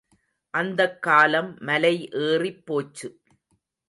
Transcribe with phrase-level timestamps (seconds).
[0.53, 2.09] அந்தக் காலம் மலை
[2.21, 3.09] ஏறிப் போச்சு.